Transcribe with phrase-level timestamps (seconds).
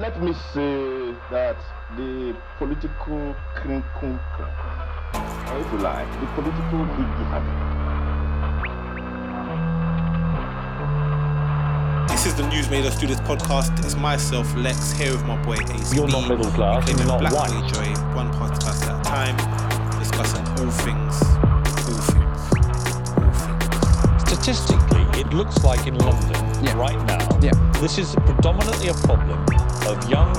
[0.00, 1.56] let me say that
[1.96, 4.18] the political crinkle,
[5.52, 7.20] or if you like, the political higgy
[12.08, 13.78] This is the News Made Us Do This podcast.
[13.84, 15.96] It's myself, Lex, here with my boy AC.
[15.96, 17.72] You're not middle class, you're not black white.
[17.72, 19.36] joy, one podcast at a time,
[19.98, 21.22] discussing all things,
[21.86, 22.40] all things,
[23.16, 24.22] all things.
[24.28, 26.74] Statistically, it looks like in London Yeah.
[26.76, 27.52] right now, Yeah.
[27.80, 29.44] this is predominantly a problem
[29.86, 30.32] of young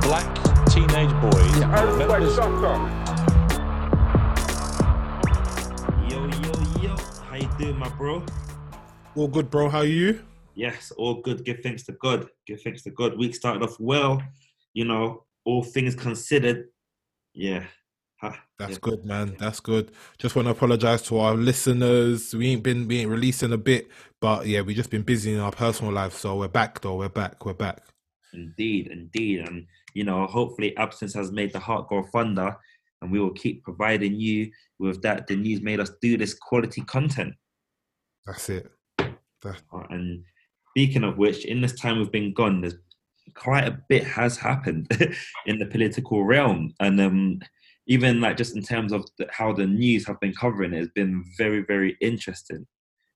[0.00, 0.34] black
[0.68, 1.58] teenage boys.
[1.58, 1.70] Yeah.
[6.08, 6.96] Yo, yo, yo.
[7.28, 8.24] How you doing, my bro?
[9.16, 9.68] All good, bro.
[9.68, 10.22] How are you?
[10.54, 11.44] Yes, all good.
[11.44, 12.28] Give thanks to God.
[12.46, 13.18] Give thanks to God.
[13.18, 14.22] Week started off well.
[14.74, 16.68] You know, all things considered.
[17.32, 17.64] Yeah.
[18.20, 18.78] Ha, That's yeah.
[18.82, 19.36] good, man.
[19.38, 19.92] That's good.
[20.18, 22.34] Just want to apologize to our listeners.
[22.34, 23.88] We ain't been we ain't releasing a bit,
[24.20, 26.14] but yeah, we just been busy in our personal life.
[26.14, 26.96] So we're back, though.
[26.96, 27.46] We're back.
[27.46, 27.82] We're back.
[28.34, 29.40] Indeed, indeed.
[29.40, 32.56] And, you know, hopefully absence has made the heart grow fonder
[33.02, 35.26] and we will keep providing you with that.
[35.26, 37.34] The news made us do this quality content.
[38.26, 38.70] That's it.
[38.98, 39.08] Uh,
[39.90, 40.24] And
[40.70, 42.76] speaking of which, in this time we've been gone, there's
[43.34, 44.88] quite a bit has happened
[45.46, 47.40] in the political realm, and um,
[47.86, 50.88] even like just in terms of the, how the news have been covering it, has
[50.94, 52.66] been very, very interesting.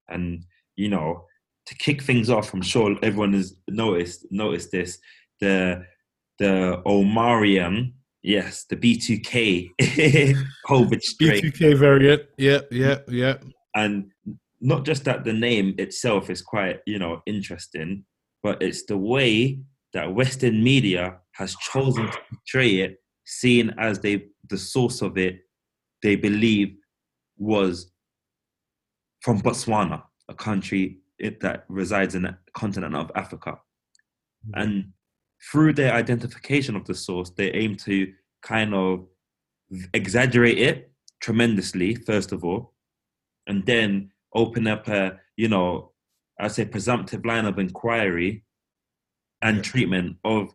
[0.09, 0.45] And
[0.77, 1.27] you know,
[1.67, 4.99] to kick things off, I'm sure everyone has noticed noticed this.
[5.41, 5.85] The
[6.39, 9.71] the Omarion, yes, the B2K
[10.67, 12.23] COVID strain B2K variant.
[12.39, 13.45] Yep, yep, yep.
[13.75, 14.11] and
[14.65, 18.05] not just that the name itself is quite you know interesting
[18.43, 19.61] but it's the way
[19.93, 25.41] that western media has chosen to portray it seeing as they the source of it
[26.03, 26.75] they believe
[27.37, 27.93] was
[29.21, 33.59] from botswana a country it, that resides in the continent of africa.
[34.55, 34.93] And
[35.51, 38.13] through their identification of the source they aim to
[38.43, 39.07] kind of
[39.95, 40.91] exaggerate it
[41.21, 42.75] tremendously first of all
[43.47, 45.93] and then open up a you know
[46.39, 48.45] i say presumptive line of inquiry
[49.43, 49.63] and Yeah.
[49.63, 50.55] treatment of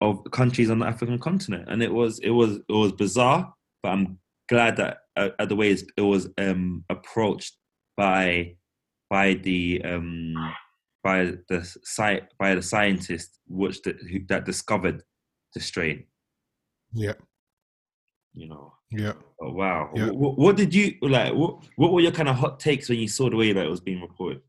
[0.00, 1.68] of countries on the african continent.
[1.68, 4.18] And it was it was it was bizarre but i'm
[4.48, 7.56] glad that uh, at the way it was um approached
[7.96, 8.56] by
[9.12, 10.34] by the um
[11.04, 11.18] by
[11.50, 15.02] the site by the scientists which the, who, that discovered
[15.54, 16.04] the strain
[16.94, 17.18] Yeah.
[18.32, 19.12] you know Yeah.
[19.42, 19.90] Oh wow!
[19.94, 20.10] Yeah.
[20.10, 21.34] What, what did you like?
[21.34, 23.70] What what were your kind of hot takes when you saw the way that it
[23.70, 24.42] was being reported?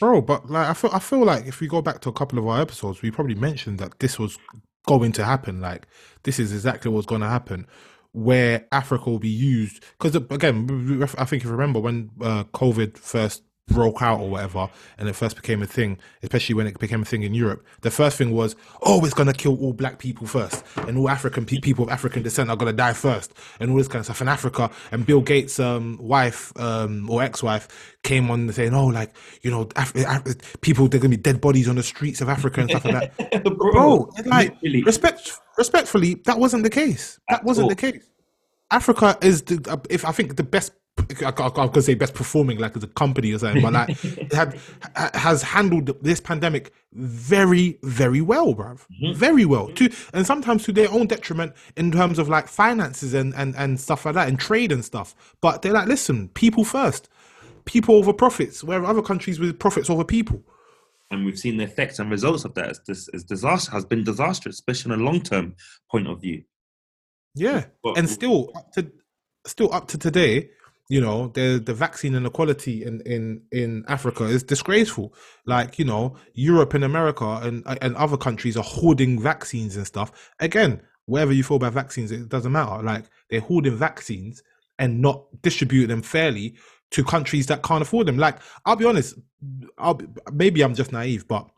[0.00, 2.38] Bro, but like I feel I feel like if we go back to a couple
[2.38, 4.38] of our episodes, we probably mentioned that this was
[4.86, 5.60] going to happen.
[5.60, 5.86] Like
[6.24, 7.66] this is exactly what's going to happen,
[8.12, 9.84] where Africa will be used.
[9.98, 14.68] Because again, I think if you remember when uh, COVID first broke out or whatever,
[14.98, 17.90] and it first became a thing, especially when it became a thing in Europe, the
[17.90, 21.46] first thing was, oh, it's going to kill all black people first, and all African
[21.46, 24.06] pe- people of African descent are going to die first, and all this kind of
[24.06, 24.70] stuff in Africa.
[24.92, 29.68] And Bill Gates' um, wife um, or ex-wife came on saying, oh, like you know,
[29.76, 32.70] Af- Af- people they're going to be dead bodies on the streets of Africa and
[32.70, 33.44] stuff like that.
[33.56, 34.82] Bro, like literally.
[34.82, 37.18] respect, respectfully, that wasn't the case.
[37.28, 37.68] That At wasn't all.
[37.70, 38.04] the case.
[38.72, 40.72] Africa is the uh, if I think the best.
[40.98, 43.98] I, I, I'm gonna say best performing like as a company or something, but like
[44.32, 44.58] had
[45.14, 48.86] has handled this pandemic very very well, bruv.
[49.02, 49.14] Mm-hmm.
[49.18, 49.68] Very well.
[49.68, 49.86] Mm-hmm.
[49.86, 53.80] To and sometimes to their own detriment in terms of like finances and and and
[53.80, 55.14] stuff like that and trade and stuff.
[55.40, 57.08] But they're like, listen, people first,
[57.64, 58.62] people over profits.
[58.62, 60.42] Where other countries with profits over people.
[61.10, 62.68] and we've seen the effects and results of that.
[62.70, 65.54] As this is disaster has been disastrous, especially in a long term
[65.90, 66.44] point of view.
[67.34, 68.92] Yeah, But- and still up to
[69.46, 70.50] still up to today,
[70.90, 75.14] you know, the the vaccine inequality in in in Africa is disgraceful.
[75.46, 80.10] Like you know, Europe and America and and other countries are hoarding vaccines and stuff.
[80.40, 82.82] Again, wherever you feel about vaccines, it doesn't matter.
[82.82, 84.42] Like they're hoarding vaccines
[84.80, 86.56] and not distribute them fairly
[86.90, 88.18] to countries that can't afford them.
[88.18, 89.16] Like I'll be honest,
[89.78, 91.48] I'll be, maybe I'm just naive, but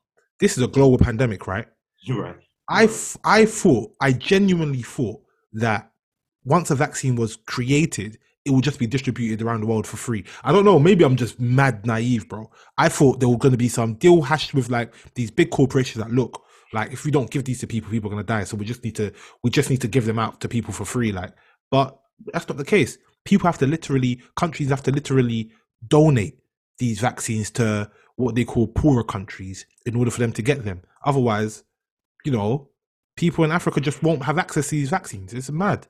[0.41, 1.67] this is a global pandemic, right?
[2.03, 2.37] You're right.
[2.69, 5.23] I, f- I thought, I genuinely thought
[5.55, 5.91] that
[6.45, 10.25] once a vaccine was created, it will just be distributed around the world for free.
[10.43, 10.79] I don't know.
[10.79, 12.51] Maybe I'm just mad naive, bro.
[12.77, 16.03] I thought there were going to be some deal hashed with like these big corporations
[16.03, 18.45] that look like if we don't give these to people, people are going to die.
[18.45, 19.13] So we just need to,
[19.43, 21.13] we just need to give them out to people for free.
[21.13, 21.33] Like,
[21.71, 21.99] but
[22.33, 22.99] that's not the case.
[23.25, 25.53] People have to literally, countries have to literally
[25.87, 26.39] donate
[26.79, 30.83] these vaccines to what they call poorer countries in order for them to get them.
[31.05, 31.65] Otherwise,
[32.25, 32.71] you know,
[33.17, 35.33] people in Africa just won't have access to these vaccines.
[35.35, 35.87] It's mad.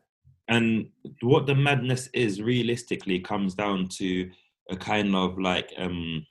[0.49, 0.89] And
[1.21, 4.31] what the madness is realistically comes down to
[4.71, 6.27] a kind of like um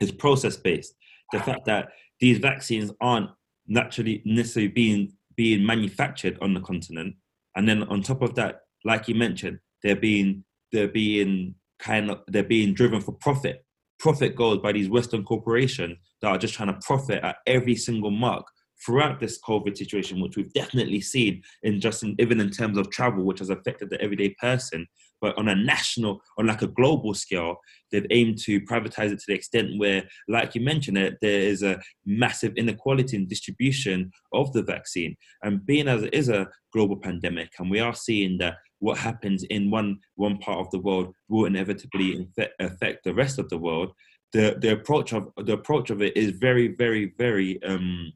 [0.00, 0.94] it's process based.
[1.32, 1.90] The fact that
[2.20, 3.30] these vaccines aren't
[3.66, 7.14] naturally necessarily being being manufactured on the continent,
[7.56, 12.20] and then on top of that, like you mentioned, they're being they're being kind of
[12.28, 13.64] they're being driven for profit.
[13.98, 18.10] Profit goals by these Western corporations that are just trying to profit at every single
[18.10, 18.46] mark
[18.84, 22.90] throughout this COVID situation, which we've definitely seen in just in, even in terms of
[22.90, 24.86] travel, which has affected the everyday person.
[25.20, 27.56] But on a national, on like a global scale,
[27.92, 31.62] they've aimed to privatize it to the extent where, like you mentioned, it, there is
[31.62, 35.16] a massive inequality in distribution of the vaccine.
[35.42, 39.44] And being as it is a global pandemic, and we are seeing that what happens
[39.44, 42.26] in one one part of the world will inevitably
[42.58, 43.92] affect the rest of the world.
[44.32, 48.12] The the approach of the approach of it is very very very um,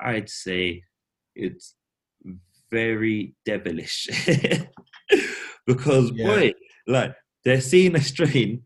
[0.00, 0.82] I'd say
[1.34, 1.74] it's
[2.70, 4.08] very devilish
[5.66, 6.26] because Yeah.
[6.26, 6.52] boy,
[6.86, 7.14] like
[7.44, 8.62] they're seeing a strain,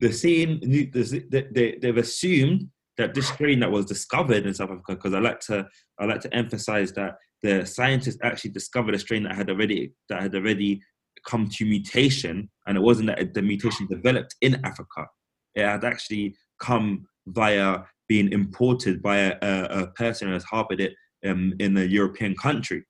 [0.00, 4.94] they're seeing they, they, they've assumed that this strain that was discovered in South Africa,
[4.94, 5.66] because I like to
[5.98, 10.22] I like to emphasize that the scientists actually discovered a strain that had already that
[10.22, 10.80] had already
[11.26, 15.06] come to mutation, and it wasn't that the mutation developed in Africa.
[15.54, 20.80] It had actually come via being imported by a, a, a person who has harbored
[20.80, 20.94] it
[21.26, 22.84] um, in a European country.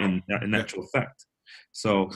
[0.00, 1.26] In, in actual fact,
[1.72, 2.08] so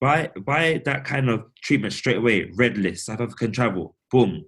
[0.00, 4.44] by by that kind of treatment straight away, red list, South African travel, boom.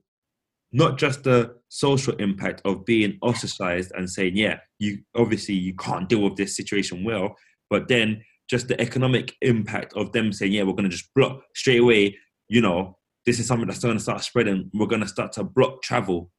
[0.71, 6.09] Not just the social impact of being ostracized and saying, yeah, you obviously you can't
[6.09, 7.35] deal with this situation well,
[7.71, 11.81] but then just the economic impact of them saying, yeah, we're gonna just block straight
[11.81, 12.15] away,
[12.49, 14.71] you know, this is something that's gonna start spreading.
[14.75, 16.31] We're gonna start to block travel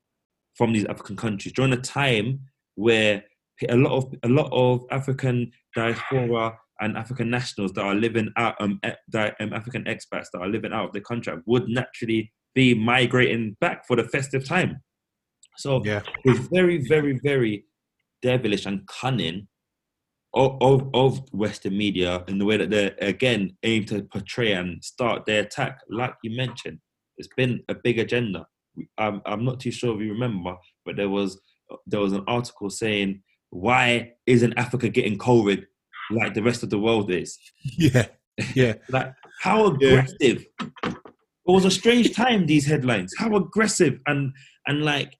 [0.59, 2.41] from these African countries during a time
[2.75, 3.23] where
[3.69, 8.56] a lot of a lot of African diaspora and African nationals that are living out,
[8.59, 8.77] um,
[9.09, 13.56] di- um, African expats that are living out of the country would naturally be migrating
[13.61, 14.81] back for the festive time.
[15.56, 16.01] So Yeah.
[16.25, 17.63] it's very, very, very
[18.21, 19.47] devilish and cunning
[20.33, 24.83] of, of, of Western media in the way that they again aim to portray and
[24.83, 25.79] start their attack.
[25.89, 26.79] Like you mentioned,
[27.17, 28.45] it's been a big agenda.
[28.98, 30.56] I'm, I'm not too sure if you remember,
[30.86, 31.40] but there was
[31.88, 33.22] there was an article saying
[33.52, 35.64] why isn't Africa getting COVID
[36.12, 37.38] like the rest of the world is?
[37.78, 38.08] Yeah.
[38.56, 38.74] Yeah.
[38.90, 39.90] Like how Yeah.
[40.06, 40.46] aggressive.
[40.60, 42.46] It was a strange time.
[42.46, 44.31] These headlines, how aggressive and
[44.68, 45.16] and like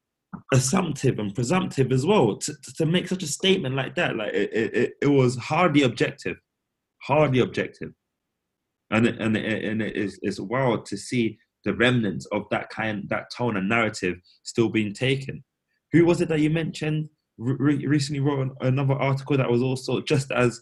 [0.54, 4.16] assumptive and presumptive as well to, to, make such a statement like that.
[4.16, 6.38] Like it, it, it- it was hardly objective,
[7.02, 7.92] hardly objective,
[8.92, 12.70] and it, and it, and it is it's wild to see the remnants of that
[12.70, 15.44] kind that tone and narrative still being taken.
[15.92, 20.02] Who was it that you mentioned re- recently wrote an, another article that was also
[20.02, 20.62] just as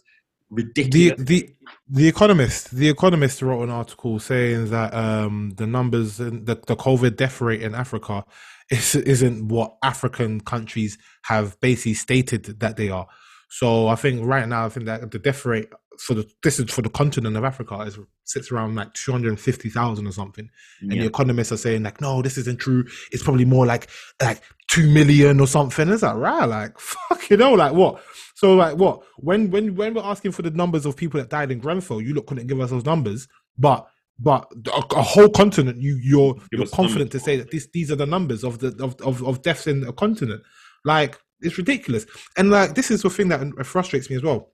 [0.50, 1.18] ridiculous?
[1.18, 1.54] the
[1.88, 6.76] the Economist the Economist wrote an article saying that um the numbers in the, the
[6.76, 8.24] COVID death rate in Africa
[8.70, 13.06] is isn't what African countries have basically stated that they are.
[13.50, 15.68] So I think right now I think that the death rate
[16.00, 19.30] for the this is for the continent of Africa is sits around like two hundred
[19.30, 20.48] and fifty thousand or something.
[20.80, 22.84] And the economists are saying like, no, this isn't true.
[23.10, 23.88] It's probably more like
[24.22, 25.88] like two million or something.
[25.88, 28.02] It's like right, like fuck you know, like what?
[28.34, 29.02] So like what?
[29.16, 32.14] When when when we're asking for the numbers of people that died in Grenfell, you
[32.14, 33.26] look couldn't give us those numbers,
[33.56, 33.88] but
[34.18, 37.96] but a, a whole continent, you you're you're confident to say that this these are
[37.96, 40.42] the numbers of the of, of of deaths in a continent.
[40.84, 42.04] Like it's ridiculous,
[42.36, 44.52] and like this is the thing that uh, frustrates me as well,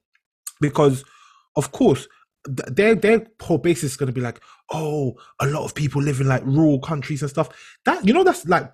[0.61, 1.03] because
[1.55, 2.07] of course
[2.45, 4.39] th- their their whole basis is going to be like,
[4.71, 7.49] oh, a lot of people live in like rural countries and stuff.
[7.85, 8.71] That you know that's like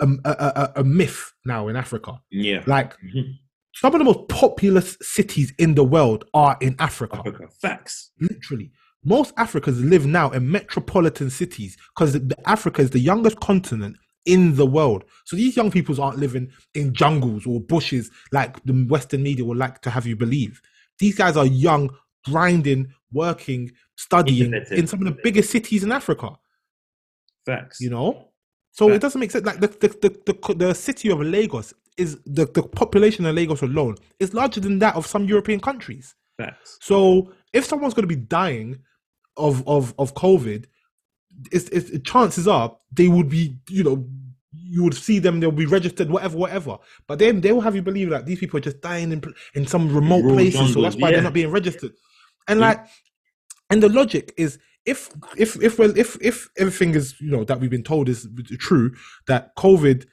[0.00, 2.20] a, a, a, a myth now in Africa.
[2.30, 2.62] yeah.
[2.66, 3.38] Like Mhm.
[3.74, 7.18] some of the most populous cities in the world are in Africa.
[7.18, 7.48] Africa.
[7.60, 8.10] Facts.
[8.20, 8.70] Literally,
[9.04, 14.64] most Africans live now in metropolitan cities because Africa is the youngest continent in the
[14.66, 15.04] world.
[15.26, 19.58] So these young people aren't living in jungles or bushes like the Western media would
[19.58, 20.60] like to have you believe.
[20.98, 21.90] These guys are young,
[22.24, 24.78] grinding, working, studying Independent.
[24.80, 26.30] in some of the biggest cities in Africa.
[27.46, 27.80] Facts.
[27.80, 28.28] You know,
[28.72, 28.96] so Right.
[28.96, 29.46] it doesn't make sense.
[29.46, 33.62] Like the the, the the the city of Lagos is the the population of Lagos
[33.62, 36.14] alone is larger than that of some European countries.
[36.36, 36.78] Facts.
[36.80, 38.78] So if someone's going to be dying
[39.36, 40.66] of of of COVID,
[41.52, 44.08] it's, it's, chances are they would be, you know,
[44.52, 45.38] you would see them.
[45.38, 46.78] They'll be registered, whatever, whatever.
[47.06, 49.22] But then they will have you believe that these people are just dying in
[49.54, 51.16] in some remote Rural places, so that's why yeah.
[51.16, 51.92] they're not being registered.
[52.48, 52.84] And like,
[53.70, 57.60] and the logic is if if if well if if everything is you know that
[57.60, 58.94] we've been told is true
[59.26, 60.06] that COVID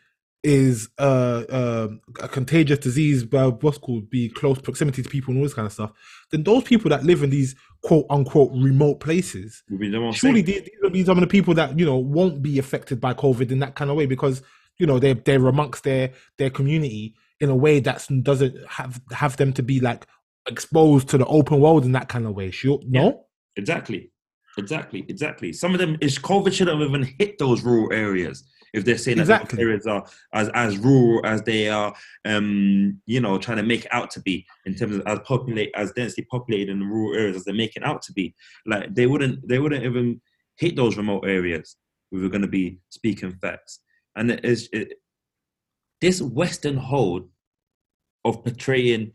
[0.43, 1.87] is uh, uh,
[2.19, 5.67] a contagious disease, but what's called be close proximity to people and all this kind
[5.67, 5.91] of stuff,
[6.31, 10.77] then those people that live in these quote unquote remote places, the surely these, these
[10.81, 13.59] will be some of the people that you know won't be affected by COVID in
[13.59, 14.41] that kind of way because
[14.77, 19.37] you know they're they're amongst their their community in a way that doesn't have have
[19.37, 20.07] them to be like
[20.47, 22.51] exposed to the open world in that kind of way.
[22.51, 24.11] Sure, no, Exactly.
[24.57, 25.05] Exactly.
[25.07, 25.53] Exactly.
[25.53, 28.43] Some of them is COVID shouldn't have even hit those rural areas
[28.73, 29.57] if they're saying that Exactly.
[29.57, 31.93] those areas are as as rural as they are
[32.25, 35.71] um you know trying to make it out to be in terms of as populate
[35.75, 38.33] as densely populated in the rural areas as they make it out to be.
[38.65, 40.21] Like they wouldn't they wouldn't even
[40.57, 41.77] hit those remote areas
[42.11, 43.79] we were gonna be speaking facts.
[44.15, 44.93] And it is it,
[46.01, 47.29] this Western hold
[48.25, 49.13] of portraying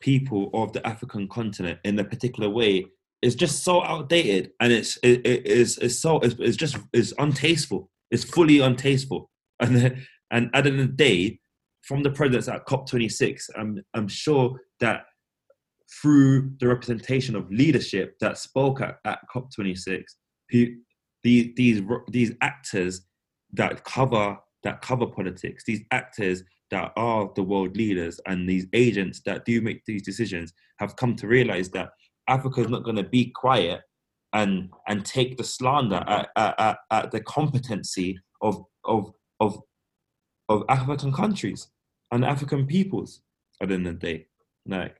[0.00, 2.86] people of the African continent in a particular way
[3.22, 7.12] is just so outdated and it's it, it is it's so it's, it's just it's
[7.14, 7.88] untasteful.
[8.10, 9.26] It's fully untasteful.
[9.58, 11.38] And and at the end of the day,
[11.82, 15.04] from the presidents at COP26, I'm I'm sure that
[16.02, 20.02] through the representation of leadership that spoke at, at COP26,
[20.50, 20.66] who
[21.22, 23.00] these these these actors
[23.52, 29.20] that cover that cover politics, these actors that are the world leaders and these agents
[29.24, 31.90] that do make these decisions have come to realize that
[32.28, 33.82] Africa is not going to be quiet
[34.32, 39.58] and and take the slander at, at, at, the competency of of of
[40.48, 41.68] of African countries
[42.12, 43.22] and African peoples
[43.60, 44.26] at the end of the day.
[44.66, 44.96] Like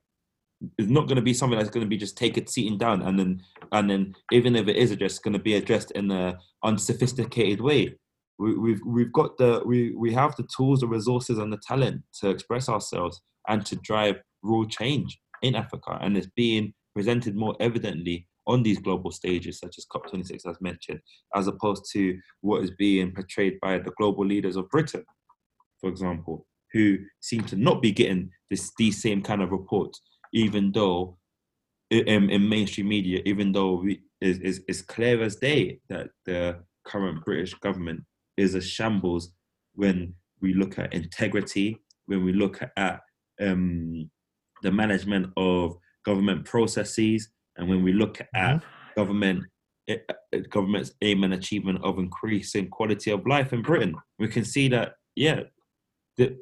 [0.78, 3.18] it's not going to be something that's going to be just taken sitting down and
[3.18, 3.42] then
[3.72, 7.94] and then even if it is it's going to be addressed in a unsophisticated way.
[8.38, 12.02] We, we've we've got the we we have the tools, the resources, and the talent
[12.20, 17.56] to express ourselves and to drive real change in Africa, and it's being presented more
[17.60, 21.00] evidently on these global stages, such as COP26, as mentioned,
[21.34, 25.04] as opposed to what is being portrayed by the global leaders of Britain,
[25.80, 30.00] for example, who seem to not be getting this these same kind of reports,
[30.32, 31.18] even though
[31.90, 37.24] in, in mainstream media, even though we, is is clear as day that the current
[37.24, 38.02] British government
[38.36, 39.30] is a shambles
[39.74, 43.00] when we look at integrity, when we look at
[43.40, 44.10] um,
[44.62, 48.62] the management of government processes, and when we look at
[48.96, 49.44] government
[49.88, 49.96] eh,
[50.32, 54.68] eh, government's aim and achievement of increasing quality of life in Britain, we can see
[54.68, 55.40] that yeah,
[56.18, 56.36] that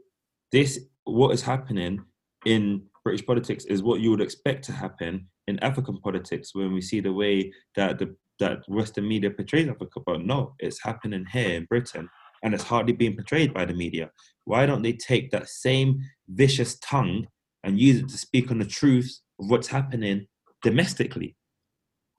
[0.52, 2.04] this what is happening
[2.44, 6.80] in British politics is what you would expect to happen in African politics when we
[6.80, 11.56] see the way that the that Western media portrays Africa, but no, it's happening here
[11.56, 12.08] in Britain
[12.42, 14.10] and it's hardly being portrayed by the media.
[14.44, 17.26] Why don't they take that same vicious tongue
[17.62, 20.26] and use it to speak on the truths of what's happening
[20.62, 21.36] domestically?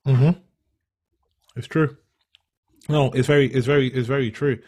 [0.07, 0.39] Mm-hmm.
[1.55, 1.95] It's true.
[2.89, 4.59] No, it's very, it's very, it's very true.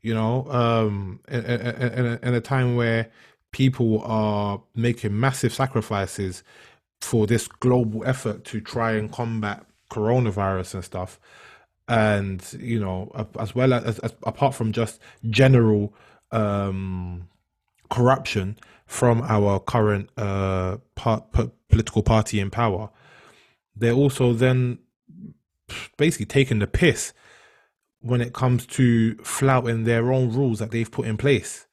[0.00, 3.10] You know, um, in, in, in a time where
[3.52, 6.42] people are making massive sacrifices
[7.02, 11.20] for this global effort to try and combat coronavirus and stuff,
[11.88, 15.94] and you know, as well as, as apart from just general
[16.30, 17.28] um,
[17.90, 21.24] corruption from our current uh, part,
[21.68, 22.90] political party in power,
[23.76, 24.78] they're also then
[25.96, 27.12] basically taking the piss
[28.00, 31.66] when it comes to flouting their own rules that they've put in place.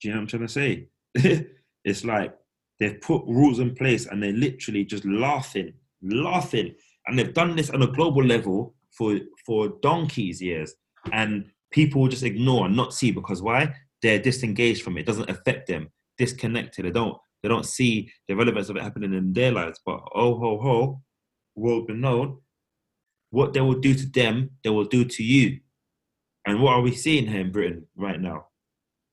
[0.00, 0.88] Do you know what I'm trying to say?
[1.84, 2.34] it's like
[2.78, 6.74] they've put rules in place and they're literally just laughing, laughing.
[7.06, 10.74] And they've done this on a global level for for donkeys years.
[11.12, 13.74] And people just ignore and not see because why?
[14.02, 15.00] They're disengaged from it.
[15.00, 16.84] It doesn't affect them, disconnected.
[16.84, 19.80] They don't they don't see the relevance of it happening in their lives.
[19.84, 21.02] But oh ho ho,
[21.54, 22.38] world known,
[23.30, 25.60] what they will do to them, they will do to you.
[26.46, 28.46] And what are we seeing here in Britain right now?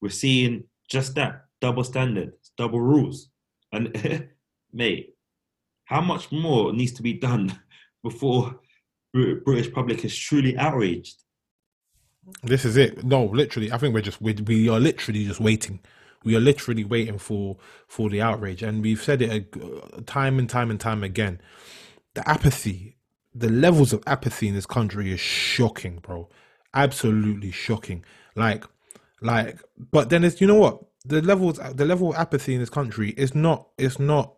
[0.02, 3.30] We're seeing just that double standards, double rules.
[3.72, 4.30] And
[4.74, 5.15] mate,
[5.86, 7.60] how much more needs to be done
[8.04, 8.60] before
[9.14, 11.16] British public is truly outraged?
[12.44, 13.04] This is it.
[13.04, 15.80] No, literally, I think we're just we, we are literally just waiting.
[16.24, 20.40] We are literally waiting for for the outrage, and we've said it a, uh, time
[20.40, 21.40] and time and time again.
[22.16, 22.98] The apathy,
[23.34, 26.28] the levels of apathy in this country is shocking, bro.
[26.74, 28.04] Absolutely shocking.
[28.36, 28.66] Like,
[29.22, 29.62] like,
[29.92, 33.12] but then it's you know what the levels the level of apathy in this country
[33.12, 34.34] is not it's not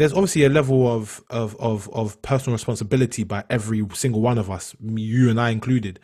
[0.00, 4.50] there's obviously a level of, of of of personal responsibility by every single one of
[4.50, 6.00] us you and i included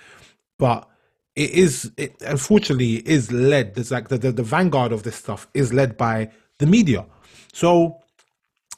[0.59, 0.88] but
[1.35, 5.49] it is it unfortunately is led there's like the, the, the vanguard of this stuff
[5.55, 7.05] is led by the media
[7.53, 7.99] so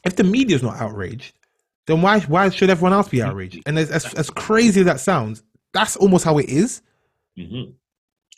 [0.04, 1.34] if the media is not outraged
[1.86, 5.00] then why why should everyone else be outraged and as, as, as crazy as that
[5.00, 6.82] sounds that's almost how it is.
[7.38, 7.72] Mm-hmm.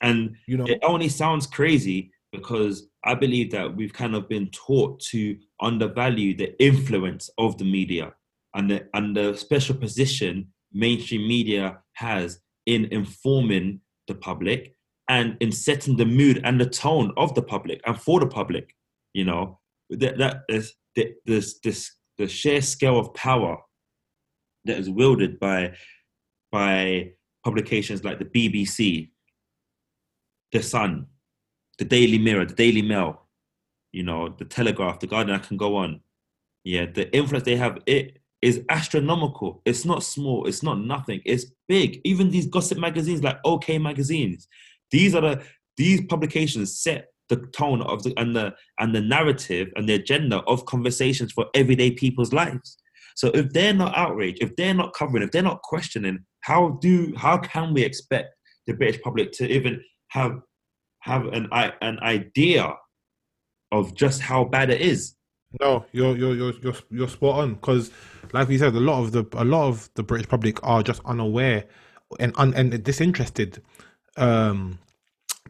[0.03, 4.49] And You know, it only sounds crazy because I believe that we've kind of been
[4.51, 8.15] taught to undervalue the influence of the media
[8.55, 14.75] and the and the special position mainstream media has in informing the public
[15.09, 18.75] and in setting the mood and the tone of the public and for the public.
[19.13, 19.59] You know
[19.91, 20.75] that that is
[21.27, 23.59] this this the sheer scale of power
[24.65, 25.75] that is wielded by
[26.53, 27.13] by
[27.45, 29.11] publications like the BBC,
[30.53, 31.07] the Sun,
[31.79, 33.23] the Daily Mirror, the Daily Mail,
[33.93, 35.39] you know, the Telegraph, the Guardian.
[35.39, 36.01] I can go on.
[36.65, 39.63] Yeah, the influence they have it is astronomical.
[39.65, 40.47] It's not small.
[40.47, 41.21] It's not nothing.
[41.25, 42.01] It's big.
[42.05, 44.49] Even these gossip magazines like OK magazines,
[44.91, 45.43] these are the
[45.77, 50.39] these publications set the tone of the and the and the narrative and the agenda
[50.47, 52.77] of conversations for everyday people's lives.
[53.17, 57.15] So if they're not outraged, if they're not covering, if they're not questioning, how do
[57.17, 58.35] how can we expect
[58.67, 60.41] the British public to even have
[61.01, 62.75] have an an idea
[63.73, 65.15] of just how bad it is?
[65.61, 67.91] No, you're you're you're you're, you're spot on because,
[68.33, 71.01] like we said, a lot of the a lot of the British public are just
[71.05, 71.65] unaware
[72.21, 73.61] and un, and disinterested
[74.17, 74.79] um,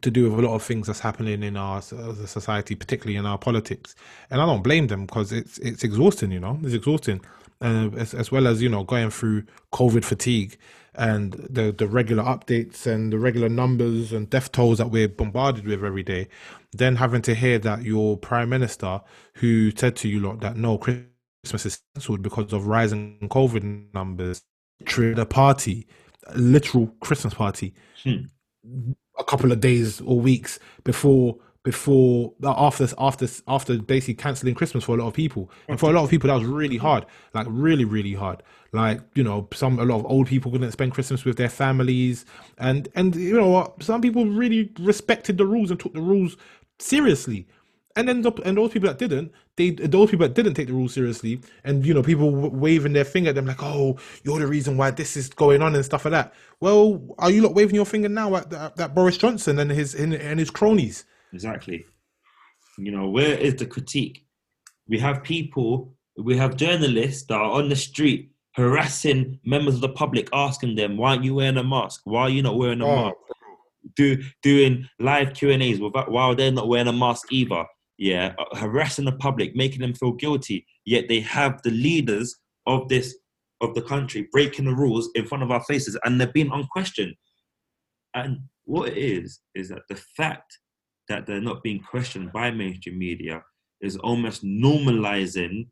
[0.01, 3.37] to do with a lot of things that's happening in our society, particularly in our
[3.37, 3.95] politics.
[4.31, 6.33] And I don't blame them because it's it's exhausting.
[6.33, 7.21] You know, it's exhausting,
[7.61, 10.57] uh, as as well as you know going through COVID fatigue
[10.95, 15.67] and the the regular updates and the regular numbers and death tolls that we're bombarded
[15.67, 16.29] with every day.
[16.73, 19.01] Then having to hear that your prime minister,
[19.35, 24.43] who said to you lot that no Christmas is cancelled because of rising COVID numbers,
[24.85, 25.87] treated a party,
[26.27, 27.75] a literal Christmas party.
[28.03, 28.23] Hmm
[29.21, 34.95] a couple of days or weeks before before after after after basically canceling Christmas for
[34.97, 37.47] a lot of people, and for a lot of people that was really hard, like
[37.51, 38.43] really really hard.
[38.73, 42.25] Like you know, some a lot of old people couldn't spend Christmas with their families,
[42.59, 46.37] and and you know what, some people really respected the rules and took the rules
[46.79, 47.47] seriously
[47.97, 50.73] and then the, and those people that didn't, they those people that didn't take the
[50.73, 54.47] rules seriously, and you know people waving their finger at them like, "Oh, you're the
[54.47, 56.33] reason why this is going on" and stuff like that.
[56.61, 59.95] Well, are you not waving your finger now at, at, at Boris Johnson and his
[59.95, 61.05] and, and his cronies?
[61.33, 61.85] Exactly.
[62.79, 64.25] You know, where is the critique?
[64.89, 69.91] We have people, we have journalists that are on the street harassing members of the
[69.91, 72.01] public, asking them, "Why aren't you wearing a mask?
[72.05, 73.05] Why are you not wearing a oh.
[73.05, 73.17] mask?"
[73.97, 77.65] Do doing live Q and A's without while they're not wearing a mask either
[78.01, 80.67] yeah, uh, harassing the public, making them feel guilty.
[80.87, 82.35] Yet they have the leaders
[82.67, 83.15] of this
[83.61, 87.15] of the country breaking the rules in front of our faces, and they're being unquestioned.
[88.15, 90.59] And what it is is that the fact
[91.11, 93.43] that they're not being questioned by mainstream media
[93.83, 95.69] is almost normalizing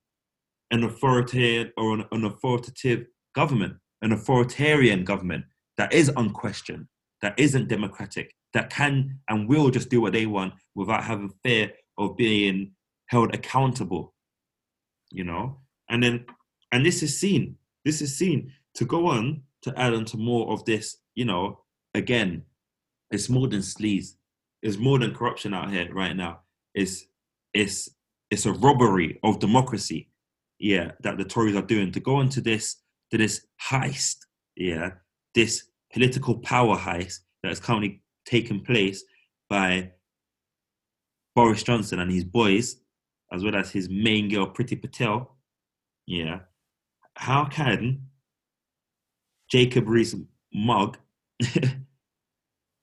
[0.71, 5.45] an authoritarian or an, an authoritative government, an authoritarian government
[5.79, 6.87] that is unquestioned,
[7.23, 11.71] that isn't democratic, that can and will just do what they want without having fear
[11.97, 12.73] of being
[13.07, 14.13] held accountable
[15.11, 15.59] you know?
[15.89, 16.27] And then
[16.73, 20.53] and this is seen this is seen to go on to add on to more
[20.53, 21.61] of this you know
[21.95, 22.43] again
[23.11, 24.15] it's more than sleaze
[24.63, 26.41] it's more than corruption out here right now.
[26.75, 27.05] It's
[27.55, 27.89] it's
[28.31, 30.11] it's a robbery of democracy
[30.59, 31.93] yeah that the tories are doing.
[31.93, 32.77] To go into this
[33.11, 34.17] to this heist
[34.57, 34.91] yeah
[35.35, 39.03] this political power heist that is currently taking place
[39.49, 39.93] by
[41.35, 42.77] Boris Johnson and his boys,
[43.33, 45.37] as well as his main girl, Priti Patel,
[46.07, 46.41] yeah,
[47.15, 48.09] how can
[49.49, 50.15] Jacob Rees
[50.53, 50.99] Mug.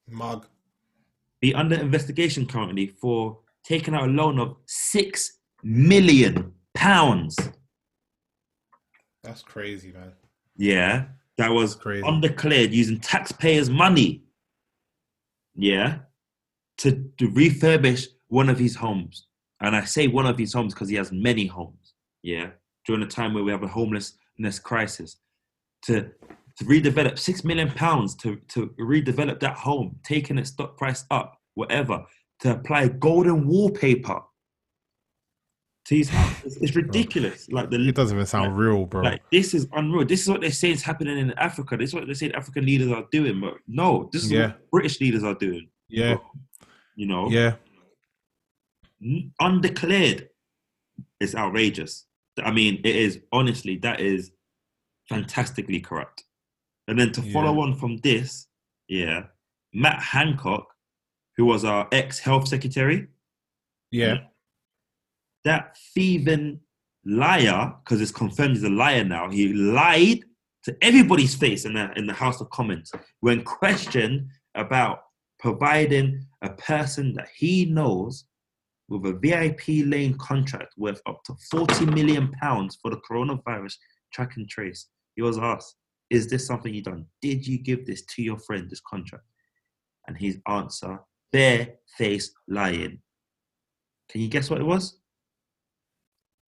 [0.08, 0.48] Mogg
[1.46, 7.38] be under investigation currently for taking out a loan of six million pounds?
[9.24, 10.14] That's crazy, man.
[10.58, 11.06] Yeah,
[11.38, 12.08] that was crazy.
[12.08, 14.24] undeclared using taxpayers' money.
[15.54, 16.00] Yeah,
[16.80, 19.28] to, to refurbish one of his homes.
[19.62, 21.94] And I say one of his homes because he has many homes.
[22.24, 22.50] Yeah.
[22.88, 25.18] During a time where we have a homelessness crisis.
[25.86, 26.10] To
[26.58, 31.35] to redevelop six million pounds to, to redevelop that home, taking its stock price up,
[31.56, 32.06] whatever,
[32.42, 34.22] to apply golden wallpaper
[35.86, 36.44] to his house.
[36.46, 37.50] It's, it's ridiculous.
[37.50, 39.02] Like the it doesn't even sound like, real, bro.
[39.02, 40.06] Like this is unreal.
[40.06, 41.78] This is what they say is happening in Africa.
[41.78, 43.42] This is what they say African leaders are doing.
[43.42, 44.48] But no, this is yeah.
[44.48, 45.70] what British leaders are doing.
[45.90, 46.18] Yeah.
[46.96, 47.30] You know?
[47.30, 47.56] Yeah
[49.40, 50.30] undeclared
[51.20, 52.08] It's outrageous.
[52.44, 54.32] I mean, it is honestly that is
[55.08, 56.24] fantastically corrupt.
[56.88, 57.62] And then to follow yeah.
[57.62, 58.48] on from this,
[58.88, 59.24] yeah,
[59.74, 60.68] Matt Hancock,
[61.38, 63.08] who was our ex health secretary,
[63.92, 64.18] yeah,
[65.44, 66.60] that thieving
[67.06, 69.30] liar, because it's confirmed he's a liar now.
[69.30, 70.22] He lied
[70.64, 75.00] to everybody's face in the in the House of Commons when questioned about
[75.40, 78.26] providing a person that he knows
[78.88, 83.76] with a VIP lane contract worth up to 40 million pounds for the coronavirus
[84.14, 84.88] track and trace.
[85.16, 85.76] He was asked,
[86.10, 87.06] Is this something you done?
[87.22, 89.24] Did you give this to your friend, this contract?
[90.08, 91.00] and his answer,
[91.36, 93.00] bare-faced lying.
[94.10, 94.94] Can you guess what it was?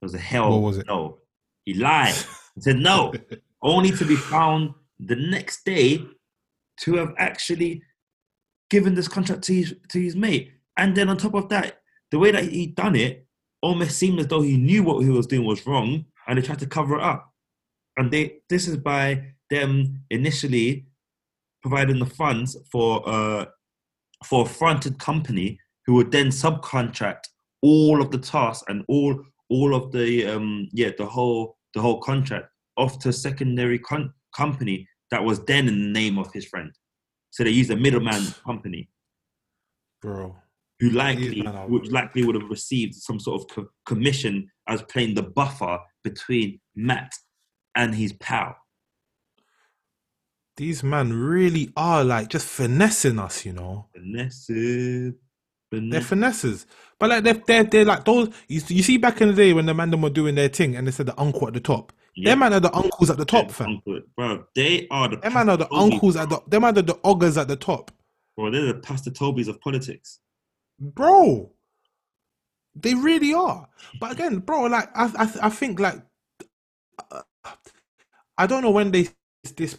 [0.01, 0.87] It was a hell What was it?
[0.87, 1.17] no.
[1.65, 2.15] He lied.
[2.55, 3.13] He said no,
[3.61, 6.01] only to be found the next day
[6.81, 7.81] to have actually
[8.69, 10.53] given this contract to his, to his mate.
[10.77, 13.27] And then on top of that, the way that he done it
[13.61, 16.59] almost seemed as though he knew what he was doing was wrong and they tried
[16.59, 17.33] to cover it up.
[17.97, 20.85] And they this is by them initially
[21.61, 23.45] providing the funds for uh
[24.25, 27.21] for a fronted company who would then subcontract
[27.61, 31.99] all of the tasks and all all of the um yeah the whole the whole
[32.01, 36.45] contract off to a secondary con- company that was then in the name of his
[36.45, 36.71] friend.
[37.31, 38.89] So they used a middleman company
[40.01, 40.35] bro.
[40.79, 45.23] who likely which likely would have received some sort of co- commission as playing the
[45.23, 47.13] buffer between Matt
[47.75, 48.55] and his pal.
[50.57, 53.87] These man really are like just finessing us, you know.
[53.95, 55.13] Vanessa,
[55.91, 56.67] They're finesses,
[56.99, 58.29] but like they're they're, they're like those.
[58.49, 60.87] You, you see, back in the day when the man were doing their thing, and
[60.87, 61.93] they said the uncle at the top.
[62.15, 62.31] Yeah.
[62.31, 63.67] Them man are the uncles at the top, fam.
[63.69, 66.41] Uncle- Bro, they are the Them man are the uncles at the.
[66.47, 67.91] Them man are the oggers at the top,
[68.37, 70.19] Bro, they're the Pastor Tobys of politics.
[70.79, 71.51] bro.
[72.75, 73.69] They really are.
[73.99, 76.01] But again, bro, like I I, I think like
[77.11, 77.21] uh,
[78.37, 79.09] I don't know when they
[79.53, 79.77] this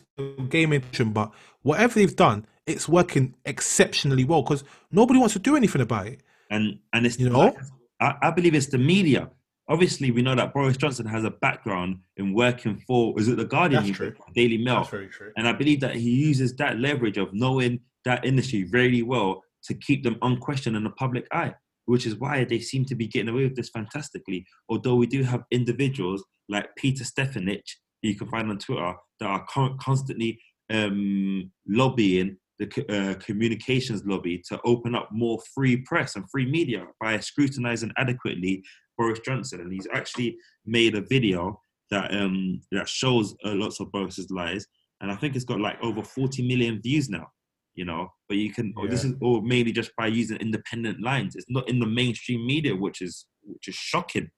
[0.48, 5.56] game intention, but whatever they've done, it's working exceptionally well because nobody wants to do
[5.56, 6.20] anything about it.
[6.50, 7.56] And and it's You know?
[8.00, 9.30] I, I believe it's the media.
[9.70, 13.44] Obviously, we know that Boris Johnson has a background in working for is it the
[13.44, 14.14] Guardian, That's true.
[14.34, 15.30] Daily Mail, very true.
[15.36, 19.74] and I believe that he uses that leverage of knowing that industry really well to
[19.74, 21.54] keep them unquestioned in the public eye,
[21.84, 24.46] which is why they seem to be getting away with this fantastically.
[24.70, 27.64] Although we do have individuals like Peter Stefanovic,
[28.02, 34.42] you can find on Twitter, that are con- constantly um, lobbying the uh, communications lobby
[34.48, 38.62] to open up more free press and free media by scrutinizing adequately
[38.96, 39.60] Boris Johnson.
[39.60, 44.66] And he's actually made a video that um, that shows uh, lots of Boris's lies,
[45.00, 47.28] and I think it's got like over 40 million views now.
[47.74, 48.74] You know, but you can.
[48.90, 49.10] This Yeah.
[49.10, 51.36] is all mainly just by using independent lines.
[51.36, 54.30] It's not in the mainstream media, which is which is shocking.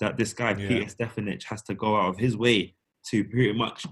[0.00, 0.68] That this guy Yeah.
[0.68, 2.76] Peter Stefanovic has to go out of his way
[3.10, 3.86] to pretty much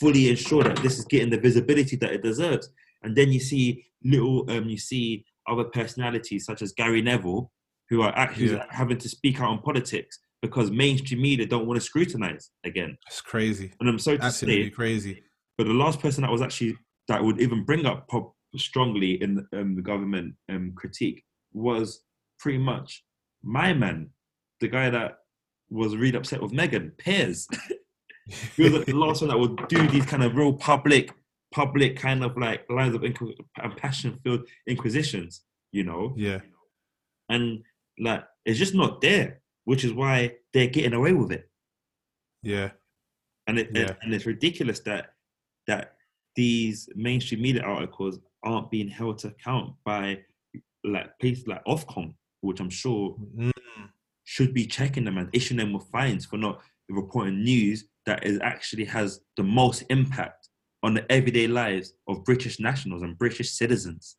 [0.00, 2.70] fully ensure that this is getting the visibility that it deserves.
[3.02, 7.50] And then you see little, um, you see other personalities such as Gary Neville,
[7.90, 8.66] who are actually Yeah.
[8.70, 12.96] having to speak out on politics because mainstream media don't want to scrutinize again.
[13.06, 13.72] It's crazy.
[13.80, 15.22] And I'm sorry to Absolutely say, crazy.
[15.58, 16.76] but the last person that was actually
[17.08, 22.02] that would even bring up pop strongly in um, the government um, critique was
[22.38, 23.04] pretty much
[23.42, 24.10] my man,
[24.60, 25.18] the guy that
[25.68, 27.48] was really upset with Megan Piers.
[28.58, 31.12] was like the last one that would do these kind of real public,
[31.52, 36.14] public kind of like lines of inqu- and passion-filled inquisitions, you know.
[36.16, 36.40] yeah.
[37.28, 37.62] And
[37.98, 41.48] like it's just not there, which is why they're getting away with it.
[42.42, 42.70] Yeah.
[43.46, 43.94] and it, Yeah.
[44.02, 45.14] and it's ridiculous that
[45.66, 45.94] that
[46.36, 50.18] these mainstream media articles aren't being held to account by
[50.84, 53.50] like places like Ofcom, which I'm sure Mm.
[54.24, 58.38] should be checking them and issuing them with fines for not reporting news that is
[58.42, 60.48] actually has the most impact
[60.82, 64.16] on the everyday lives of British nationals and British citizens.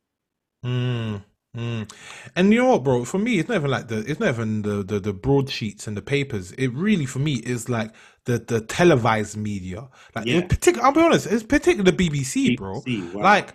[0.64, 1.22] Mm,
[1.56, 1.92] mm.
[2.34, 3.04] And you know what, bro?
[3.04, 5.96] For me, it's not even like the it's not even the, the the broadsheets and
[5.96, 6.52] the papers.
[6.52, 7.90] It really, for me, is like
[8.24, 9.88] the the televised media.
[10.14, 10.46] Like, Yeah.
[10.46, 10.86] particular.
[10.86, 12.82] I'll be honest, it's particularly the BBC, bro.
[12.86, 13.22] Wow.
[13.22, 13.54] Like,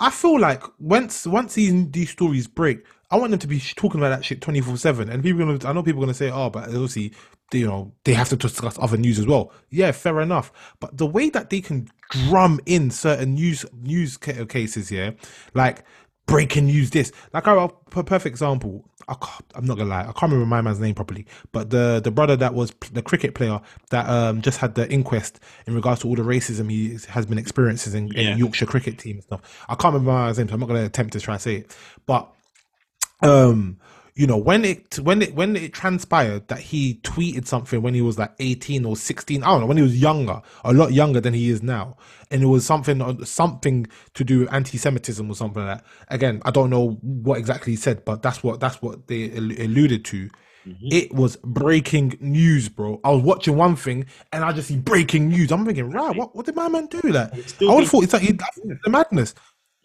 [0.00, 4.00] I feel like once once these these stories break, I want them to be talking
[4.00, 5.08] about that shit twenty four seven.
[5.08, 7.12] And people, gonna, I know people are gonna say, oh, but obviously,
[7.52, 9.52] you know, they have to discuss other news as well.
[9.70, 10.52] Yeah, fair enough.
[10.80, 15.12] But the way that they can drum in certain news news ca- cases, yeah,
[15.54, 15.84] like
[16.26, 18.84] breaking news, this, like I'll perfect example.
[19.10, 21.98] I can't, I'm not gonna lie, I can't remember my man's name properly, but the
[22.04, 23.58] the brother that was the cricket player
[23.88, 27.38] that um just had the inquest in regards to all the racism he has been
[27.38, 28.32] experiencing in, Yeah.
[28.32, 29.64] in Yorkshire cricket team and stuff.
[29.70, 31.54] I can't remember my man's name, so I'm not gonna attempt to try and say
[31.56, 32.30] it, but
[33.22, 33.78] um
[34.18, 38.02] you know when it when it when it transpired that he tweeted something when he
[38.02, 41.20] was like 18 or 16 i don't know when he was younger a lot younger
[41.20, 41.96] than he is now
[42.32, 45.86] and it was something uh, something to do with anti-semitism or something like that.
[46.08, 50.04] Again i don't know what exactly he said but that's what that's what they alluded
[50.06, 50.28] to.
[50.90, 53.00] It was breaking news bro.
[53.04, 55.52] I was watching one thing and i just see breaking news.
[55.52, 58.12] I'm thinking right what, what did my man do like i would have thought it's
[58.12, 59.34] like he- the madness.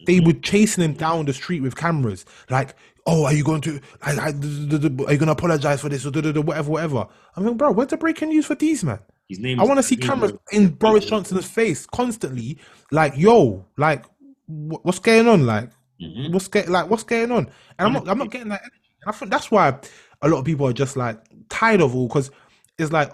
[0.06, 2.74] They were chasing him down the street with cameras, like,
[3.06, 3.80] "Oh, are you going to?
[4.02, 7.72] I, I, are you going to apologize for this or whatever, whatever?" I mean, bro,
[7.72, 9.00] where's the breaking news for these man?
[9.28, 12.58] His name I want to see cameras in Boris Johnson's face constantly,
[12.90, 14.04] like, "Yo, like,
[14.46, 16.32] wh- what's going on?" Like, Mhm.
[16.32, 17.46] What's get like what's going on?
[17.78, 18.96] And I'm not I'm not getting that energy.
[19.02, 19.78] And I think that's why
[20.22, 22.30] a lot of people are just like tired of all because
[22.78, 23.12] it's like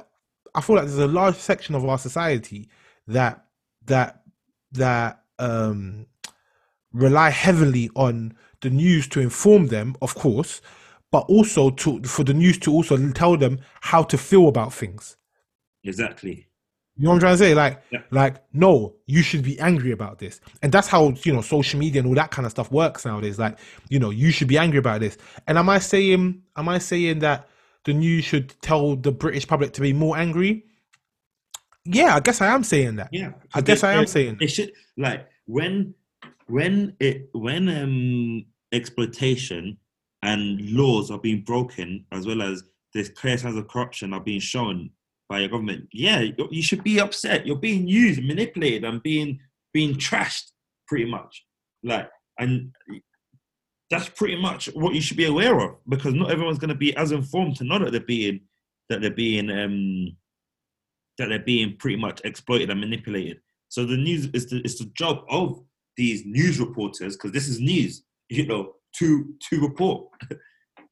[0.55, 2.69] I feel like there's a large section of our society
[3.07, 3.45] that
[3.85, 4.23] that
[4.73, 6.07] that um
[6.93, 10.61] rely heavily on the news to inform them, of course,
[11.11, 15.17] but also to for the news to also tell them how to feel about things.
[15.85, 16.47] Exactly.
[16.97, 17.55] You know what I'm trying to say?
[17.55, 18.03] Like, Yeah.
[18.11, 20.39] like, no, you should be angry about this.
[20.63, 23.39] And that's how, you know, social media and all that kind of stuff works nowadays.
[23.39, 25.17] Like, you know, you should be angry about this.
[25.47, 27.49] And am I saying, am I saying that
[27.85, 30.67] the news should tell the British public to be more angry?
[31.87, 33.09] Yeah, I guess I am saying that.
[33.13, 35.95] Yeah, I guess I am saying it should like when
[36.47, 39.77] when it when um exploitation
[40.23, 44.41] and laws are being broken as well as there's clear signs of corruption are being
[44.41, 44.91] shown
[45.29, 45.89] by your government.
[45.93, 47.47] Yeah, you should be upset.
[47.47, 49.39] You're being used, manipulated, and being
[49.73, 50.51] being trashed
[50.89, 51.45] pretty much.
[51.83, 52.75] Like and
[53.91, 56.97] that's pretty much what you should be aware of because not everyone's going to be
[56.97, 58.41] as informed to know that they're being
[58.89, 60.17] that they're being um
[61.19, 63.41] that they're being pretty much exploited and manipulated.
[63.69, 65.63] So the news is the it's the job of
[65.97, 70.09] these news reporters because this is news, you know, to to report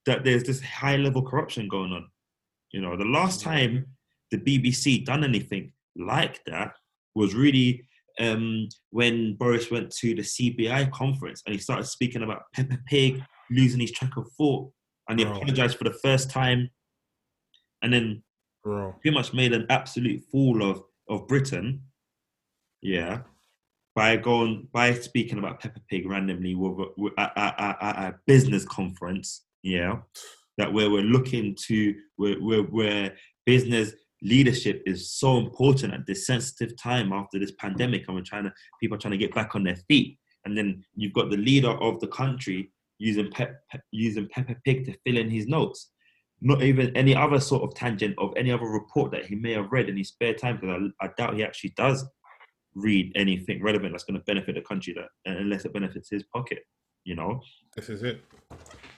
[0.05, 2.07] that there's this high level corruption going on.
[2.71, 3.85] You know, the last time
[4.31, 6.73] the BBC done anything like that
[7.15, 7.83] was really
[8.19, 13.23] um, when Boris went to the CBI conference and he started speaking about Peppa Pig
[13.49, 14.71] losing his track of thought,
[15.07, 15.37] and he Bro.
[15.37, 16.69] apologized for the first time,
[17.81, 18.23] and then
[18.63, 18.93] bro.
[19.01, 21.81] pretty much made an absolute fool of of Britain.
[22.81, 23.21] Yeah,
[23.99, 26.55] by going by speaking about Peppa Pig randomly
[27.17, 29.43] at, at, at, a business conference.
[29.61, 29.97] Yeah,
[30.57, 36.25] that where we're looking to where where, where business leadership is so important at this
[36.25, 39.53] sensitive time after this pandemic, and we're trying to people are trying to get back
[39.53, 40.17] on their feet.
[40.45, 44.97] And then you've got the leader of the country using Pep using Peppa Pig to
[45.05, 45.91] fill in his notes
[46.41, 49.73] not even any other sort of tangent of any other report that he may have
[49.73, 52.05] read in his spare time, because I, I doubt he actually does
[52.75, 56.59] read anything relevant that's going to benefit the country, that unless it benefits his pocket.
[57.05, 57.41] You know,
[57.75, 58.21] This is it.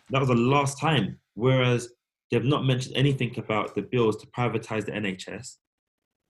[0.10, 1.20] that was the last time.
[1.36, 1.90] Whereas
[2.30, 5.60] they've not mentioned anything about the bills to privatize the NHS.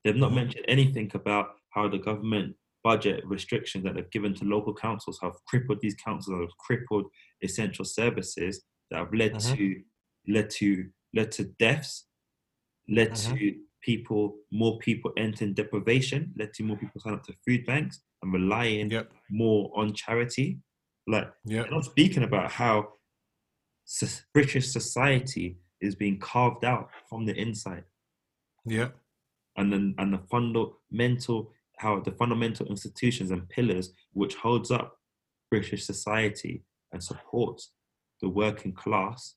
[0.04, 0.36] They've not Mhm.
[0.36, 5.34] mentioned anything about how the government budget restrictions that they've given to local councils have
[5.48, 7.06] crippled these councils, have crippled
[7.42, 9.56] essential services that have led Mhm.
[9.56, 9.84] to
[10.28, 12.08] led to led to deaths,
[12.88, 13.38] led Mhm.
[13.38, 18.02] to people more people entering deprivation, led to more people sign up to food banks
[18.22, 19.12] and relying Yep.
[19.30, 20.60] more on charity.
[21.08, 21.72] Like Yep.
[21.72, 22.94] not speaking about how
[24.34, 27.86] British society is being carved out from the inside,
[28.66, 28.96] Yep.
[29.58, 35.00] and then and the fundamental how the fundamental institutions and pillars which holds up
[35.50, 37.72] British society and supports
[38.22, 39.36] the working class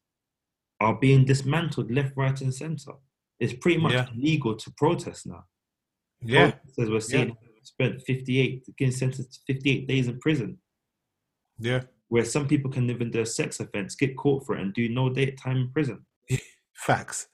[0.81, 2.93] are being dismantled left, right, and centre.
[3.41, 4.07] It's pretty much Yeah.
[4.15, 5.45] illegal to protest now.
[6.21, 6.53] Yeah.
[6.53, 10.59] Protesters we're seeing spent 58 getting sentenced to 58 days in prison.
[11.59, 11.85] Yeah.
[12.09, 14.89] where some people can live do a sex offense, get caught for it, and do
[14.89, 16.05] no date time in prison.
[16.75, 17.29] Facts.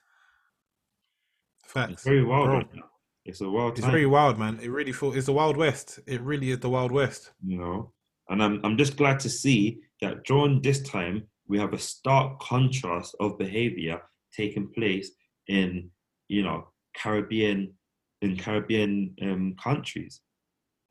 [1.65, 2.05] It's Facts.
[2.05, 2.89] very wild right now.
[3.25, 4.59] It's a wild It's time, very wild, man.
[4.63, 6.01] It really feel it's the Wild West.
[6.07, 7.33] It really is the Wild West.
[7.45, 7.93] you know.
[8.29, 12.39] And I'm I'm just glad to see that during this time we have a stark
[12.41, 14.01] contrast of behavior
[14.35, 15.11] taking place
[15.59, 15.91] in
[16.29, 17.75] you know Caribbean
[18.23, 20.21] in Caribbean um, countries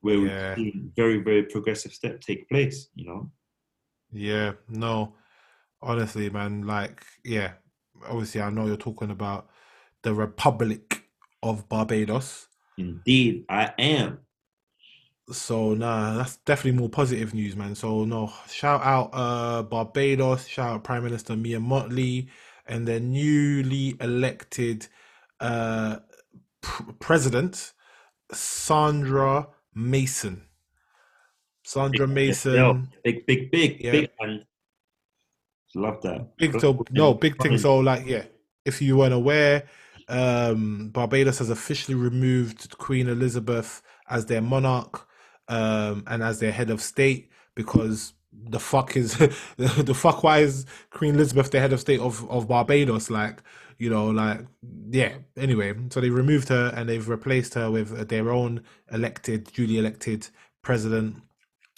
[0.01, 0.55] where Yeah.
[0.55, 2.89] we've seen very very progressive step take place.
[2.95, 3.31] You know.
[4.11, 5.13] Yeah, no,
[5.81, 7.53] honestly, man, like, yeah,
[8.07, 9.49] obviously, I know you're talking about
[10.01, 11.03] the Republic
[11.43, 12.47] of Barbados.
[12.77, 14.19] Indeed, I am.
[15.31, 17.75] So, nah, that's definitely more positive news, man.
[17.75, 22.29] So, no, shout out uh Barbados, shout out Prime Minister Mia Mottley,
[22.69, 24.87] and their newly elected
[25.41, 25.97] uh
[26.61, 27.73] pr- president,
[28.31, 30.43] Sandra Mason.
[31.65, 32.55] Sandra Mason.
[32.55, 33.91] Yo, big, big, big, Yeah.
[33.91, 34.45] big, and
[35.75, 36.35] love that.
[36.37, 37.57] Big so no big thing.
[37.57, 38.25] So like yeah,
[38.65, 39.67] if you weren't aware,
[40.07, 45.07] um, Barbados has officially removed Queen Elizabeth as their monarch
[45.47, 49.17] um, and as their head of state because the fuck is
[49.57, 53.09] the fuck why is Queen Elizabeth the head of state of of Barbados?
[53.09, 53.41] Like
[53.77, 54.41] you know like
[54.89, 55.15] yeah.
[55.37, 60.27] Anyway, so they removed her and they've replaced her with their own elected, duly elected
[60.61, 61.17] president,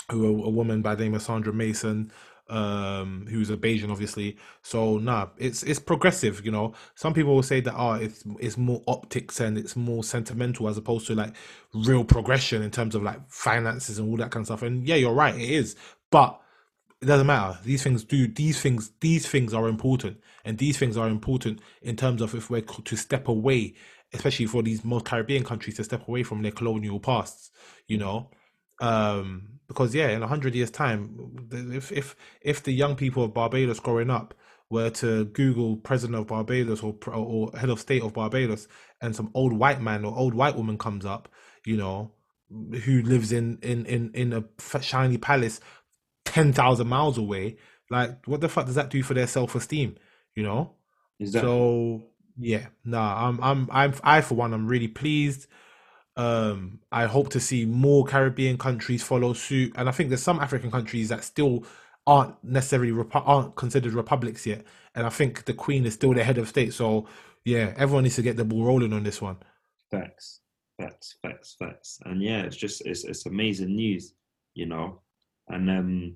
[0.09, 2.11] who a, woman by the name of Sandra Mason
[2.49, 7.43] um who's a Bajan obviously so nah it's it's progressive you know some people will
[7.43, 11.33] say that oh it's it's more optics and it's more sentimental as opposed to like
[11.73, 14.95] real progression in terms of like finances and all that kind of stuff and yeah
[14.95, 15.77] you're right it is
[16.11, 16.39] but
[17.01, 17.59] it doesn't matter.
[17.63, 18.91] These things do these things.
[19.01, 22.95] These things are important, and these things are important in terms of if we're to
[22.95, 23.73] step away,
[24.13, 27.51] especially for these most Caribbean countries to step away from their colonial pasts.
[27.87, 28.29] You know,
[28.79, 33.33] um, because yeah, in a hundred years' time, if if if the young people of
[33.33, 34.35] Barbados growing up
[34.69, 38.67] were to Google president of Barbados or or head of state of Barbados,
[39.01, 41.29] and some old white man or old white woman comes up,
[41.65, 42.11] you know,
[42.51, 45.61] who lives in in in in a shiny palace
[46.25, 47.57] ten thousand miles away,
[47.89, 49.95] like what the fuck does that do for their self esteem?
[50.35, 50.75] You know.
[51.19, 51.47] Exactly.
[51.47, 52.03] So
[52.37, 55.47] yeah, nah, I'm I'm I'm I for one, I'm really pleased.
[56.17, 60.39] Um, I hope to see more Caribbean countries follow suit, and I think there's some
[60.39, 61.65] African countries that still
[62.07, 66.23] aren't necessarily repu- aren't considered republics yet, and I think the Queen is still the
[66.23, 66.73] head of state.
[66.73, 67.07] So
[67.45, 69.37] yeah, everyone needs to get the ball rolling on this one.
[69.89, 70.41] Facts,
[70.79, 74.13] facts, facts, facts, and yeah, it's just it's it's amazing news,
[74.53, 75.01] you know,
[75.51, 76.15] and um,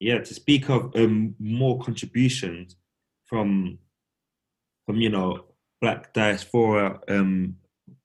[0.00, 2.76] yeah, to speak of um more contributions
[3.24, 3.78] from
[4.84, 5.44] from you know
[5.80, 7.56] black diaspora um,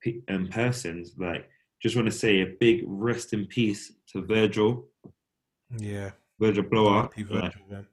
[0.02, 1.50] p- um persons, like
[1.82, 4.88] just want to say a big rest in peace to Virgil.
[5.78, 6.12] Yeah.
[6.40, 7.86] Virgil Abloh, like,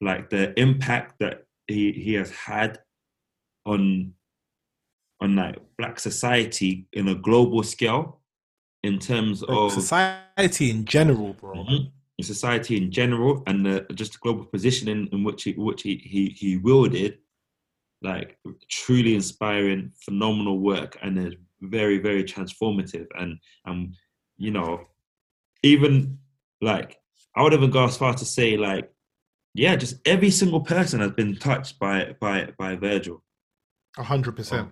[0.00, 2.78] like the impact that he, he has had
[3.66, 4.14] on
[5.20, 8.21] on like black society in a global scale
[8.82, 11.54] in terms like of society in general, bro.
[11.54, 11.86] Mm-hmm,
[12.18, 15.82] in society in general, and the, just the global position in, in which he which
[15.82, 17.18] he, he he wielded,
[18.02, 23.94] like truly inspiring, phenomenal work, and is very very transformative, and and
[24.36, 24.80] you know,
[25.62, 26.18] even
[26.60, 26.98] like
[27.36, 28.90] I would even go as far to say like,
[29.54, 33.22] yeah, just every single person has been touched by by by Virgil.
[33.98, 34.70] A hundred percent.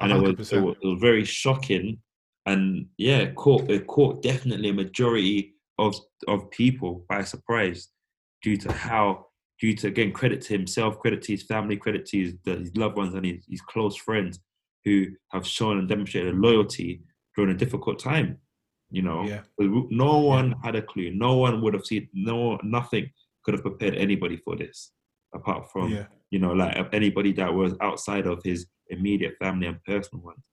[0.00, 1.98] And it was, it was, it was very shocking,
[2.46, 5.94] and yeah, caught it caught definitely a majority of
[6.28, 7.88] of people by surprise
[8.42, 9.26] due to how
[9.60, 12.96] due to again credit to himself, credit to his family, credit to his, his loved
[12.96, 14.40] ones and his, his close friends
[14.84, 17.02] who have shown and demonstrated loyalty
[17.36, 18.38] during a difficult time.
[18.90, 19.40] You know, yeah.
[19.58, 20.54] no one yeah.
[20.62, 21.12] had a clue.
[21.14, 22.08] No one would have seen.
[22.12, 23.10] No, nothing
[23.42, 24.90] could have prepared anybody for this,
[25.34, 26.06] apart from yeah.
[26.30, 30.44] you know, like anybody that was outside of his immediate family and personal ones.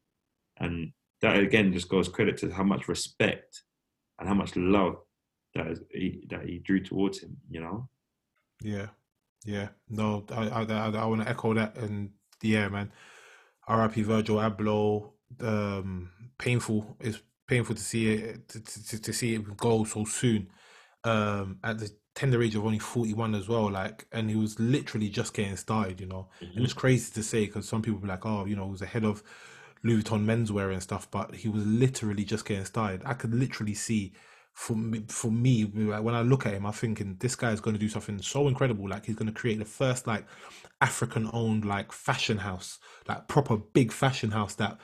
[0.59, 3.63] And that again just goes credit to how much respect
[4.19, 4.97] and how much love
[5.55, 7.37] that he, that he drew towards him.
[7.49, 7.89] You know.
[8.61, 8.87] Yeah,
[9.45, 9.69] yeah.
[9.89, 12.91] No, I I, I, I want to echo that, and yeah, man.
[13.67, 14.01] R.I.P.
[14.01, 15.11] Virgil Abloh.
[15.41, 20.49] Um, painful is painful to see it to, to, to see it go so soon.
[21.03, 25.07] Um, at the tender age of only 41 as well like and he was literally
[25.07, 26.57] just getting started you know mm-hmm.
[26.57, 28.81] and it's crazy to say because some people be like oh you know he was
[28.81, 29.23] ahead of
[29.83, 33.01] louis vuitton menswear and stuff but he was literally just getting started.
[33.05, 34.13] I could literally see
[34.53, 37.75] for me, for me when i look at him i'm thinking this guy is going
[37.75, 38.89] to do something so incredible.
[38.89, 40.25] Like he's going to create the first like
[40.81, 44.77] african owned like fashion house like proper big fashion house that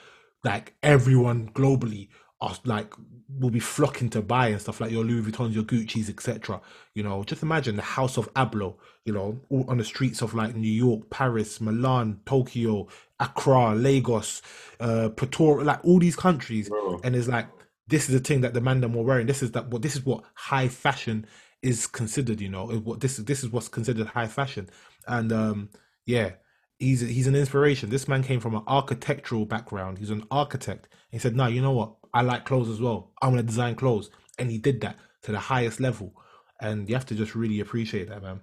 [0.43, 2.09] like everyone globally
[2.41, 2.93] are like
[3.39, 6.61] will be flocking to buy and stuff like your Louis Vuittons, your Gucci's, etc.
[6.93, 10.55] You know, just imagine the House of Abloh, you know, on the streets of like
[10.55, 12.87] New York, Paris, Milan, Tokyo,
[13.19, 14.41] Accra, Lagos,
[14.79, 17.01] uh, Pretoria, like all these countries, Bro.
[17.03, 17.47] and it's like
[17.87, 19.27] this is the thing that the man them were wearing.
[19.27, 21.25] This is that what this is what high fashion
[21.61, 22.41] is considered.
[22.41, 24.69] You know, what this is this is what's considered high fashion,
[25.07, 25.69] and um
[26.05, 26.31] yeah,
[26.79, 27.89] he's he's an inspiration.
[27.89, 29.97] This man came from an architectural background.
[29.97, 30.87] He's an architect.
[31.09, 31.95] He said, "No, you know what?
[32.15, 33.11] I like clothes as well.
[33.21, 36.13] I'm gonna design clothes," and he did that to the highest level.
[36.61, 38.39] And you have to just really appreciate that, man.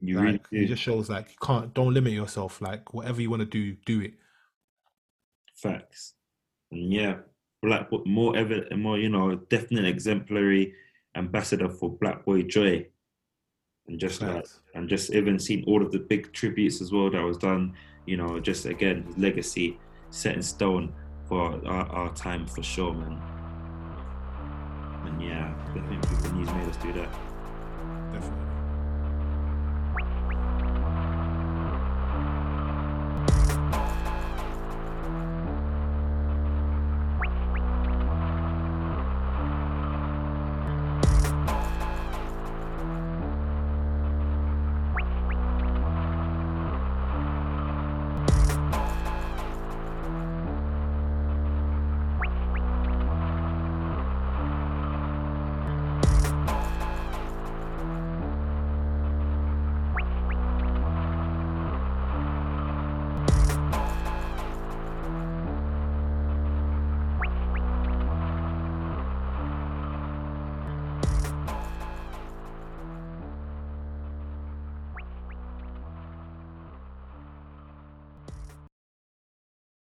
[0.00, 2.60] You like, really It just shows like you can't don't limit yourself.
[2.60, 4.14] Like whatever you want to do, do it.
[5.54, 6.14] Facts.
[6.70, 7.16] And yeah,
[7.62, 10.74] black more ever more you know definite exemplary
[11.16, 12.86] ambassador for Black Boy Joy
[13.88, 17.22] and just like and just even seeing all of the big tributes as well that
[17.22, 17.74] was done
[18.04, 19.78] you know just again his legacy
[20.10, 20.92] set in stone
[21.28, 23.20] for our, our time for sure man.
[25.06, 27.12] And yeah i think the news made us do that.
[28.12, 28.55] Definitely